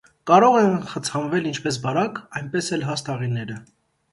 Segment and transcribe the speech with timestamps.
[0.29, 3.63] Կարող են խցանվել ինչպես բարակ, այնպես էլ հաստ աղիները։